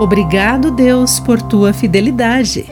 Obrigado, 0.00 0.70
Deus, 0.70 1.20
por 1.20 1.42
tua 1.42 1.74
fidelidade. 1.74 2.64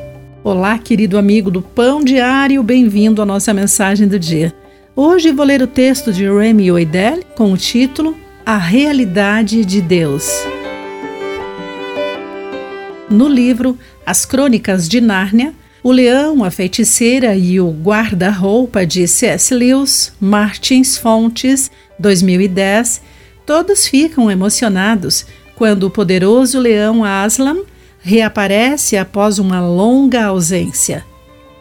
Olá, 0.43 0.79
querido 0.79 1.19
amigo 1.19 1.51
do 1.51 1.61
Pão 1.61 2.03
Diário, 2.03 2.63
bem-vindo 2.63 3.21
à 3.21 3.27
nossa 3.27 3.53
mensagem 3.53 4.09
do 4.09 4.19
dia. 4.19 4.51
Hoje 4.97 5.31
vou 5.31 5.45
ler 5.45 5.61
o 5.61 5.67
texto 5.67 6.11
de 6.11 6.25
Remy 6.27 6.73
Oidel 6.73 7.23
com 7.37 7.53
o 7.53 7.57
título 7.59 8.17
A 8.47 8.57
Realidade 8.57 9.63
de 9.63 9.83
Deus. 9.83 10.27
No 13.11 13.29
livro 13.29 13.79
As 14.07 14.25
Crônicas 14.25 14.89
de 14.89 14.99
Nárnia, 14.99 15.53
O 15.83 15.93
Leão, 15.93 16.43
a 16.43 16.51
Feiticeira 16.51 17.37
e 17.37 17.61
o 17.61 17.71
Guarda-Roupa 17.71 18.87
de 18.87 19.07
C.S. 19.07 19.53
Lewis, 19.53 20.15
Martins 20.19 20.97
Fontes, 20.97 21.71
2010, 21.99 23.03
todos 23.45 23.87
ficam 23.87 24.31
emocionados 24.31 25.27
quando 25.59 25.83
o 25.83 25.91
poderoso 25.91 26.61
leão 26.61 27.03
Aslan 27.03 27.59
reaparece 27.99 28.97
após 28.97 29.41
uma 29.41 29.61
longa 29.61 30.27
ausência. 30.27 31.05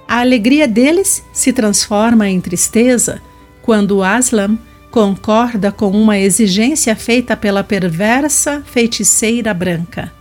A 0.08 0.20
alegria 0.20 0.68
deles 0.68 1.24
se 1.34 1.52
transforma 1.52 2.30
em 2.30 2.40
tristeza 2.40 3.20
quando 3.64 4.04
Aslan 4.04 4.56
concorda 4.92 5.72
com 5.72 5.90
uma 5.90 6.20
exigência 6.20 6.96
feita 6.96 7.36
pela 7.36 7.64
perversa 7.64 8.62
feiticeira 8.68 9.52
branca. 9.52 10.14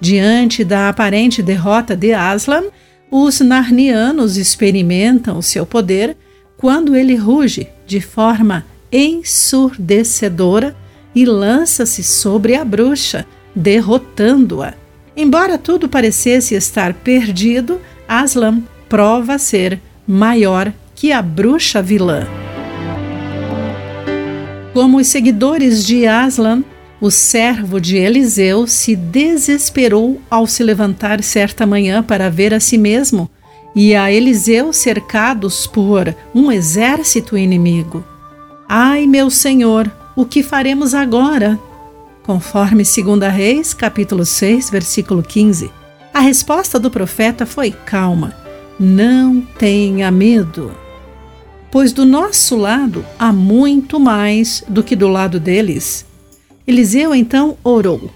Diante 0.00 0.64
da 0.64 0.88
aparente 0.88 1.40
derrota 1.40 1.96
de 1.96 2.12
Aslan, 2.12 2.64
os 3.12 3.38
narnianos 3.38 4.36
experimentam 4.36 5.40
seu 5.40 5.64
poder 5.64 6.16
quando 6.56 6.96
ele 6.96 7.14
ruge 7.14 7.68
de 7.86 8.00
forma 8.00 8.66
ensurdecedora 8.90 10.74
e 11.14 11.24
lança-se 11.24 12.02
sobre 12.02 12.54
a 12.56 12.64
bruxa, 12.64 13.26
derrotando-a. 13.54 14.74
Embora 15.16 15.56
tudo 15.56 15.88
parecesse 15.88 16.54
estar 16.54 16.92
perdido, 16.92 17.80
Aslan 18.08 18.62
prova 18.88 19.38
ser 19.38 19.80
maior 20.06 20.72
que 20.94 21.12
a 21.12 21.22
bruxa 21.22 21.80
vilã. 21.80 22.26
Como 24.72 24.98
os 24.98 25.06
seguidores 25.06 25.86
de 25.86 26.06
Aslan, 26.06 26.64
o 27.00 27.10
servo 27.10 27.80
de 27.80 27.96
Eliseu 27.96 28.66
se 28.66 28.96
desesperou 28.96 30.20
ao 30.28 30.46
se 30.46 30.64
levantar 30.64 31.22
certa 31.22 31.66
manhã 31.66 32.02
para 32.02 32.30
ver 32.30 32.52
a 32.52 32.58
si 32.58 32.76
mesmo 32.76 33.30
e 33.74 33.94
a 33.94 34.10
Eliseu 34.10 34.72
cercados 34.72 35.66
por 35.66 36.14
um 36.34 36.50
exército 36.50 37.36
inimigo. 37.36 38.04
Ai, 38.68 39.06
meu 39.06 39.30
senhor, 39.30 39.90
o 40.16 40.24
que 40.24 40.42
faremos 40.42 40.94
agora? 40.94 41.58
Conforme 42.22 42.84
2 42.84 43.32
Reis, 43.32 43.74
capítulo 43.74 44.24
6, 44.24 44.70
versículo 44.70 45.22
15, 45.22 45.70
a 46.12 46.20
resposta 46.20 46.78
do 46.78 46.90
profeta 46.90 47.44
foi 47.44 47.70
calma: 47.70 48.34
Não 48.78 49.40
tenha 49.40 50.10
medo. 50.10 50.72
Pois 51.70 51.92
do 51.92 52.04
nosso 52.04 52.56
lado 52.56 53.04
há 53.18 53.32
muito 53.32 53.98
mais 53.98 54.62
do 54.68 54.82
que 54.82 54.94
do 54.94 55.08
lado 55.08 55.40
deles. 55.40 56.06
Eliseu 56.66 57.14
então 57.14 57.58
orou: 57.64 58.10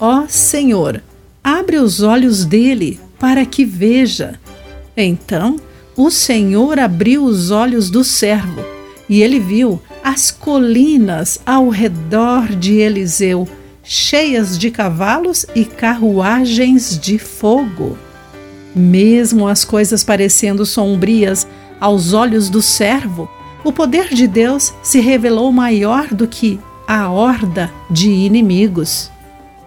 Ó 0.00 0.22
oh, 0.22 0.28
Senhor, 0.28 1.02
abre 1.42 1.78
os 1.78 2.02
olhos 2.02 2.44
dele 2.44 2.98
para 3.18 3.46
que 3.46 3.64
veja. 3.64 4.38
Então 4.96 5.56
o 5.96 6.10
Senhor 6.10 6.78
abriu 6.78 7.24
os 7.24 7.50
olhos 7.50 7.88
do 7.88 8.02
servo 8.02 8.60
e 9.08 9.22
ele 9.22 9.38
viu 9.38 9.80
as 10.04 10.30
colinas 10.30 11.40
ao 11.46 11.70
redor 11.70 12.48
de 12.48 12.74
Eliseu, 12.74 13.48
cheias 13.82 14.58
de 14.58 14.70
cavalos 14.70 15.46
e 15.54 15.64
carruagens 15.64 16.98
de 16.98 17.18
fogo. 17.18 17.96
Mesmo 18.76 19.48
as 19.48 19.64
coisas 19.64 20.04
parecendo 20.04 20.66
sombrias 20.66 21.48
aos 21.80 22.12
olhos 22.12 22.50
do 22.50 22.60
servo, 22.60 23.30
o 23.64 23.72
poder 23.72 24.08
de 24.12 24.26
Deus 24.26 24.74
se 24.82 25.00
revelou 25.00 25.50
maior 25.50 26.08
do 26.08 26.28
que 26.28 26.60
a 26.86 27.08
horda 27.08 27.72
de 27.90 28.10
inimigos. 28.10 29.10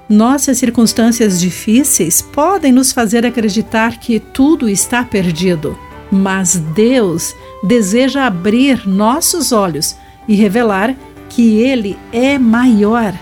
Nossas 0.07 0.59
circunstâncias 0.59 1.40
difíceis 1.40 2.22
podem 2.22 2.72
nos 2.72 2.91
fazer 2.91 3.25
acreditar 3.25 4.00
que 4.00 4.19
tudo 4.19 4.69
está 4.69 5.03
perdido, 5.03 5.75
mas 6.11 6.57
Deus 6.57 7.34
deseja 7.63 8.28
abrir 8.28 8.88
nossos 8.88 9.51
olhos 9.51 9.95
e 10.27 10.35
revelar 10.35 10.95
que 11.29 11.59
Ele 11.59 11.97
é 12.11 12.38
maior. 12.38 13.13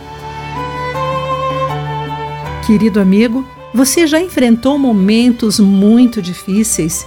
Querido 2.66 3.00
amigo, 3.00 3.46
você 3.74 4.08
já 4.08 4.20
enfrentou 4.20 4.78
momentos 4.80 5.60
muito 5.60 6.22
difíceis? 6.22 7.06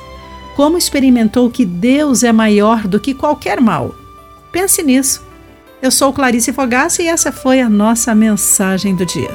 Como 0.55 0.77
experimentou 0.77 1.51
que 1.51 1.65
Deus 1.65 2.23
é 2.23 2.33
maior 2.33 2.87
do 2.87 3.01
que 3.01 3.15
qualquer 3.15 3.61
mal? 3.61 3.95
Pense 4.53 4.83
nisso. 4.83 5.23
Eu 5.81 5.91
sou 5.91 6.13
Clarice 6.13 6.53
Fogaça 6.53 7.03
e 7.03 7.07
essa 7.07 7.31
foi 7.31 7.61
a 7.61 7.69
nossa 7.69 8.15
mensagem 8.15 8.95
do 8.95 9.07
dia. 9.07 9.31